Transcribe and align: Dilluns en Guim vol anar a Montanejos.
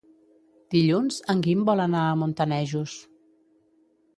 Dilluns 0.75 1.19
en 1.33 1.43
Guim 1.47 1.61
vol 1.71 1.83
anar 1.85 2.07
a 2.07 2.17
Montanejos. 2.23 2.97